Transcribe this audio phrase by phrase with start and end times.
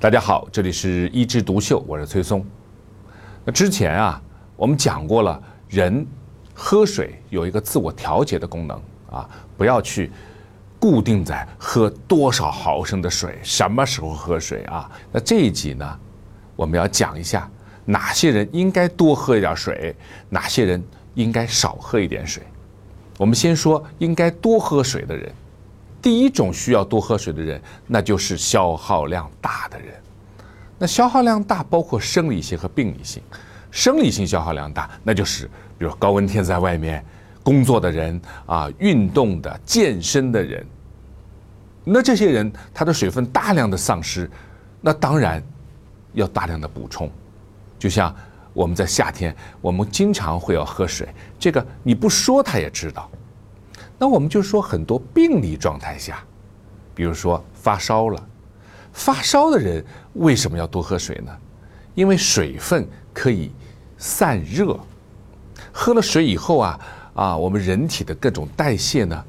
[0.00, 2.42] 大家好，这里是一枝独秀，我是崔松。
[3.44, 4.22] 那之前啊，
[4.56, 5.38] 我们讲过了，
[5.68, 6.06] 人
[6.54, 9.28] 喝水有一个自我调节的功能啊，
[9.58, 10.10] 不要去
[10.78, 14.90] 固定在喝多少毫升的水，什么时候喝水啊？
[15.12, 15.98] 那这一集呢，
[16.56, 17.46] 我们要讲一下
[17.84, 19.94] 哪些人应该多喝一点水，
[20.30, 20.82] 哪些人
[21.12, 22.42] 应该少喝一点水。
[23.18, 25.30] 我们先说应该多喝水的人。
[26.00, 29.94] 第一种需要多喝水的人，那就是消耗量大的人。
[30.78, 33.22] 那消耗量大包括生理性和病理性。
[33.70, 35.46] 生理性消耗量大，那就是
[35.78, 37.04] 比如高温天在外面
[37.42, 40.66] 工作的人啊，运动的、健身的人。
[41.84, 44.28] 那这些人他的水分大量的丧失，
[44.80, 45.40] 那当然
[46.14, 47.08] 要大量的补充。
[47.78, 48.12] 就像
[48.52, 53.08] 我们在夏天，我们经常会要喝水，这个你不说他也知道。
[54.02, 56.24] 那我们就说很多病理状态下，
[56.94, 58.28] 比如说发烧了，
[58.94, 59.84] 发烧的人
[60.14, 61.30] 为什么要多喝水呢？
[61.94, 63.52] 因为水分可以
[63.98, 64.80] 散热，
[65.70, 66.80] 喝了水以后啊
[67.12, 69.22] 啊，我们人体的各种代谢呢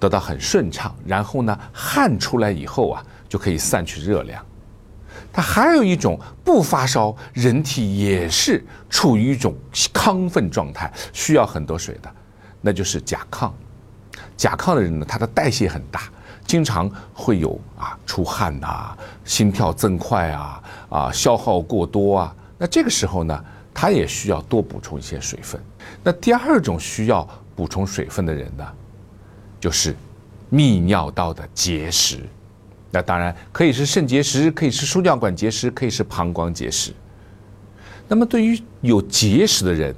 [0.00, 4.44] 得到很顺畅，然后呢汗出来以后啊就可以散去热量。
[5.32, 9.54] 它还有一种不发烧，人体也是处于一种
[9.94, 12.12] 亢奋状态，需要很多水的，
[12.60, 13.48] 那就是甲亢。
[14.36, 16.02] 甲亢的人呢，他的代谢很大，
[16.46, 22.34] 经常会有啊出汗呐，心跳增快啊，啊消耗过多啊。
[22.56, 25.60] 那这个时候呢，他也需要多补充一些水分。
[26.02, 28.66] 那第二种需要补充水分的人呢，
[29.60, 29.94] 就是
[30.50, 32.20] 泌尿道的结石。
[32.90, 36.92] 那当然可以是肾结石，可以是输尿管结石，可以是膀胱结石。
[38.08, 39.94] 那么对于有结石的人，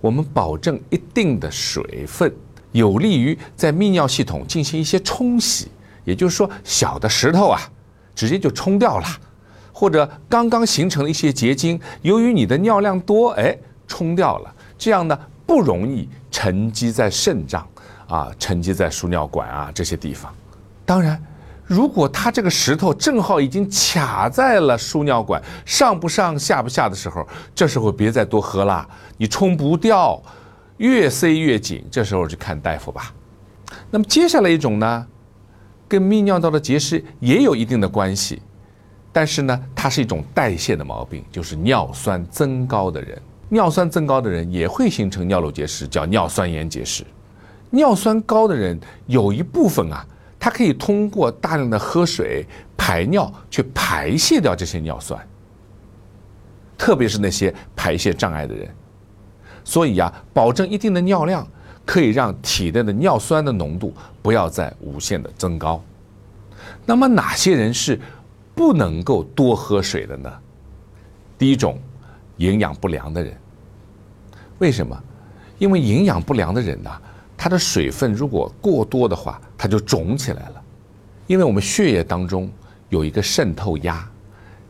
[0.00, 2.30] 我们保证一定的水分。
[2.74, 5.68] 有利于在泌尿系统进行一些冲洗，
[6.04, 7.60] 也就是说，小的石头啊，
[8.16, 9.06] 直接就冲掉了，
[9.72, 13.56] 或者刚刚形成了一些结晶，由于你的尿量多，哎，
[13.86, 15.16] 冲掉了，这样呢
[15.46, 17.64] 不容易沉积在肾脏
[18.08, 20.34] 啊，沉积在输尿管啊这些地方。
[20.84, 21.22] 当然，
[21.64, 28.84] 如果它这个石头正好已经卡在了输尿管上不上下不下的时候，这时候别再多喝了，
[29.16, 30.20] 你冲不掉。
[30.78, 33.14] 越塞越紧，这时候就看大夫吧。
[33.90, 35.06] 那么接下来一种呢，
[35.88, 38.42] 跟泌尿道的结石也有一定的关系，
[39.12, 47.04] 但是呢，它是一种代谢的毛病，就是尿酸增高的人，尿酸增高的人也会形成尿路结石，叫尿酸盐结石。
[47.70, 50.06] 尿酸高的人有一部分啊，
[50.38, 52.46] 他可以通过大量的喝水、
[52.76, 55.20] 排尿去排泄掉这些尿酸，
[56.78, 58.68] 特别是那些排泄障碍的人。
[59.64, 61.46] 所以呀，保证一定的尿量，
[61.86, 63.92] 可以让体内的尿酸的浓度
[64.22, 65.82] 不要再无限的增高。
[66.84, 67.98] 那么哪些人是
[68.54, 70.30] 不能够多喝水的呢？
[71.38, 71.78] 第一种，
[72.36, 73.34] 营养不良的人。
[74.58, 74.96] 为什么？
[75.58, 76.90] 因为营养不良的人呢，
[77.36, 80.62] 他的水分如果过多的话，他就肿起来了。
[81.26, 82.50] 因为我们血液当中
[82.90, 84.06] 有一个渗透压，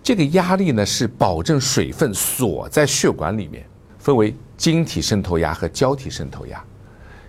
[0.02, 3.66] 这个压力呢是保证水分锁在血管里面，
[3.98, 4.34] 分为。
[4.56, 6.62] 晶体渗透压和胶体渗透压，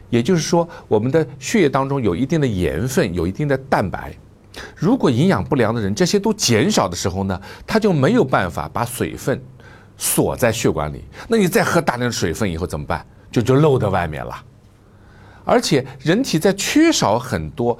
[0.09, 4.15] 也就是说，我们的血液当中有一定的盐分，有一定的蛋白。
[4.75, 9.41] 如果营养不良的人这些都减少的时候呢，他就没有办法把水分
[9.97, 11.03] 锁在血管里。
[11.27, 13.05] 那你再喝大量的水分以后怎么办？
[13.29, 14.33] 就就漏到外面了。
[15.43, 17.77] 而且人体在缺少很多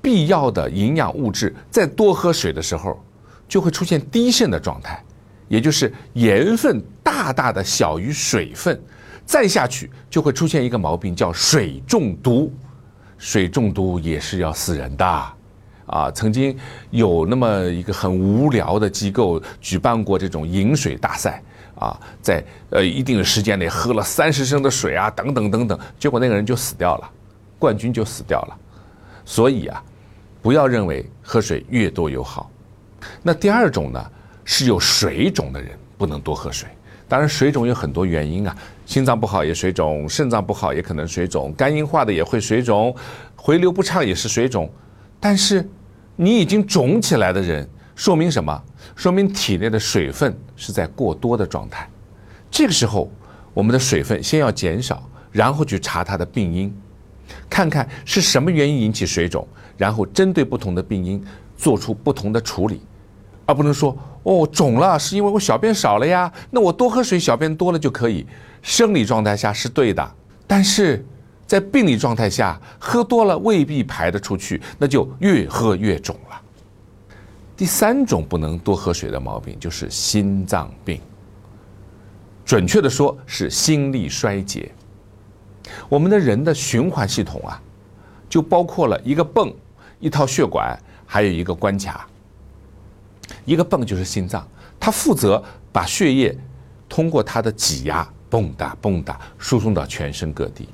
[0.00, 2.98] 必要的营养物质，在多喝水的时候，
[3.46, 5.03] 就会出现低渗的状态。
[5.48, 8.80] 也就是盐分大大的小于水分，
[9.24, 12.52] 再下去就会出现一个毛病，叫水中毒。
[13.16, 15.06] 水中毒也是要死人的，
[15.86, 16.54] 啊，曾经
[16.90, 21.42] 有那么一个很无聊的机构举办过这种饮水大赛，
[21.76, 27.10] 啊，在呃一定的时间内喝了三十升的水啊，等等等等，结果那个人就死掉了，
[27.58, 28.56] 冠军就死掉了。
[29.24, 29.82] 所以啊，
[30.42, 32.50] 不要认为喝水越多越好。
[33.22, 34.04] 那第二种呢？
[34.44, 36.68] 是有水肿的人不能多喝水。
[37.06, 38.56] 当然，水肿有很多原因啊，
[38.86, 42.94] 心脏不好也水肿，肾脏不好也可能水肿，肝硬化的也会水肿，
[43.36, 44.70] 回流不畅也是水肿。
[45.20, 45.68] 但是，
[46.16, 48.62] 你已经肿起来的人，说明什么？
[48.96, 51.88] 说明体内的水分是在过多的状态。
[52.50, 53.10] 这个时候，
[53.52, 56.74] 我们的水分先要减少，然后去查它的病因，
[57.50, 61.22] 看看是什么原因引起水肿，然后针对不同的病因
[61.56, 62.80] 做出不同的处理。
[63.46, 68.26] 而不能说哦肿了是因为我小便少了呀，那我多喝水，小便多了就可以。
[68.62, 70.14] 生理状态下是对的，
[70.46, 71.04] 但是
[71.46, 76.40] 在病理状态下，喝多了未必排得出去，那就越喝越肿了。
[77.54, 80.98] 第三种不能多喝水的毛病就是心脏病，
[82.44, 84.72] 准确的说是心力衰竭。
[85.88, 87.60] 我们的人的循环系统啊，
[88.28, 89.54] 就包括了一个泵、
[90.00, 90.74] 一套血管，
[91.04, 92.08] 还有一个关卡。
[93.44, 94.46] 一个泵就是心脏，
[94.78, 95.42] 它负责
[95.72, 96.36] 把血液
[96.88, 100.68] 通过它的挤压，蹦哒蹦哒输送到全身各地。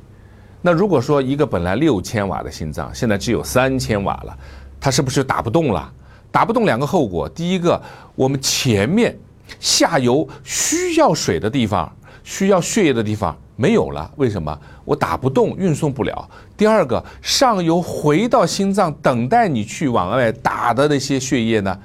[0.62, 4.38] 那如果说一个本来六千瓦的心脏，现在只有三千瓦了，
[4.78, 5.92] 它是不是打不动了？
[6.30, 7.80] 打不动两个后果，第一个，
[8.14, 9.16] 我们前面
[9.58, 11.90] 下游需要水的地方、
[12.22, 14.56] 需要血液的地方没有了，为什么？
[14.84, 16.30] 我打不动，运送不了。
[16.56, 21.76] 第二个，上游回到心脏等待你去往外打的那些血液呢，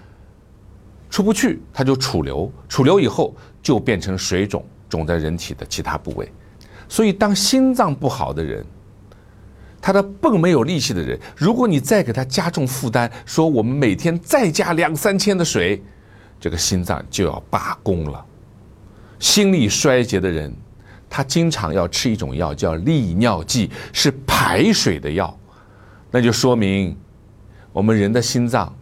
[1.10, 6.32] 出不去，它就储留，储留以后就变成水肿，肿在人体的其他部位。
[6.88, 8.66] 所以，当心脏不好的人，
[9.82, 15.82] 他的泵没有力气的人，如果你再给他加重负担，说我们每天再加两三千的水，
[16.40, 18.26] 这个心脏就要罢工了。
[19.20, 20.54] 心力衰竭的人，
[21.10, 25.36] 他经常要吃一种药叫利尿剂，是排水的药，
[26.12, 26.96] 那就说明
[27.72, 28.76] 我们人的心脏。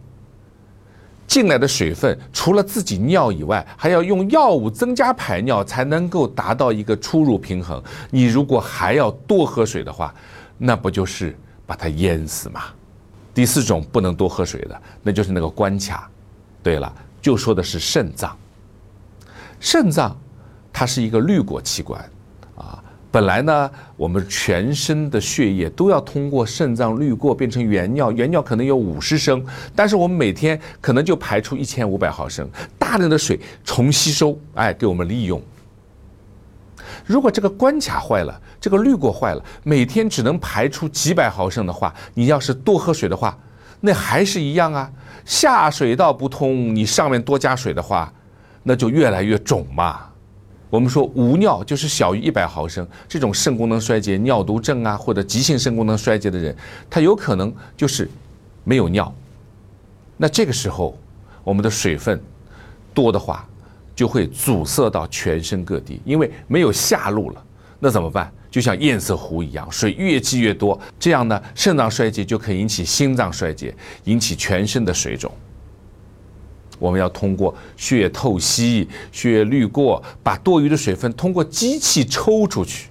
[1.26, 7.82] 进来的水分除了自己尿以外，还要用药物增加排尿，才能够达到一个出入平衡。
[8.10, 10.14] 你如果还要多喝水的话，
[10.58, 11.36] 那不就是
[11.66, 12.62] 把它淹死吗？
[13.32, 16.08] 第四种不能多喝水的，那就是那个关卡。
[16.62, 18.36] 对了，就说的是肾脏。
[19.58, 20.16] 肾脏
[20.72, 22.02] 它是一个滤过器官。
[23.14, 29.40] 本来呢，我们全身的血液都要通过肾脏滤过变成原尿，原尿可能有五十升，
[29.72, 35.40] 但是我们每天可能就排出一千五百毫升，大量的水重吸收，哎，给我们利用。
[37.06, 43.38] 如果这个关卡坏了，这个滤过坏了，每天只能排出几百毫升的话，你要是多喝水的话，
[43.80, 44.90] 那还是一样啊，
[45.24, 48.12] 下水道不通，你上面多加水的话，
[48.64, 50.00] 那就越来越肿嘛。
[50.70, 56.54] 我们说无尿就是小于一百毫升，这种肾功能衰竭、尿毒症啊，或者急性肾功能衰竭的人，
[56.90, 58.10] 他有可能就是
[58.64, 59.14] 没有尿。
[60.16, 60.98] 那这个时候，
[61.44, 62.20] 我们的水分
[62.92, 63.46] 多的话，
[63.94, 67.44] 就会阻塞到全身各地，因为没有下路了。
[67.78, 68.32] 那怎么办？
[68.50, 73.74] 就像堰塞湖一样，水越积越多，这样呢，肾脏衰竭就可以引起心脏衰竭，
[74.04, 75.30] 引起全身的水肿。
[76.84, 82.90] 我们要通过血液透析、血液滤过，把多余的水分通过机器抽出去。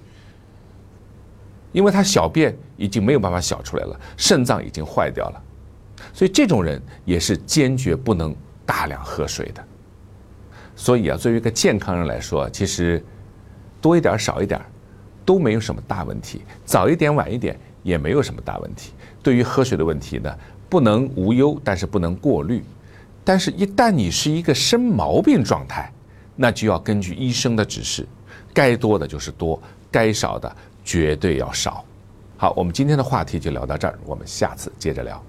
[1.70, 5.42] 因为他小便已经没有办法小出来了，肾脏已经坏掉了，
[6.12, 8.34] 所以这种人也是坚决不能
[8.66, 9.64] 大量喝水的。
[10.74, 13.00] 所以啊，作为一个健康人来说，其实
[13.80, 14.60] 多一点少一点
[15.24, 18.92] 都没有什么大问题，早一点晚一点也没有什么大问题。
[19.22, 20.36] 对于喝水的问题呢，
[20.68, 22.64] 不能无忧，但是不能过滤。
[23.24, 25.90] 但是，一旦你是一个生毛病状态，
[26.36, 28.06] 那就要根据医生的指示，
[28.52, 29.60] 该多的就是多，
[29.90, 30.54] 该少的
[30.84, 31.82] 绝对要少。
[32.36, 35.20] 好，我们今天的话题就聊到这儿，我们下次接着聊。